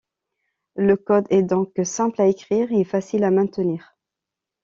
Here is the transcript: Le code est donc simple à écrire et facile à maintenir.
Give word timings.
Le 0.77 0.95
code 0.95 1.27
est 1.29 1.43
donc 1.43 1.73
simple 1.83 2.23
à 2.23 2.25
écrire 2.25 2.71
et 2.71 2.83
facile 2.83 3.23
à 3.23 3.29
maintenir. 3.29 3.95